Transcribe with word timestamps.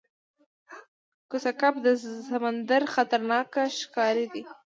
کوسه 1.29 1.51
کب 1.61 1.73
د 1.85 1.87
سمندر 2.29 2.81
خطرناک 2.93 3.51
ښکاری 3.79 4.25
دی 4.33 4.41